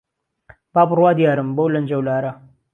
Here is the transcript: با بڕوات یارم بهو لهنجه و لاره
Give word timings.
با 0.73 0.81
بڕوات 0.89 1.17
یارم 1.19 1.49
بهو 1.55 1.71
لهنجه 1.73 1.97
و 1.99 2.05
لاره 2.07 2.31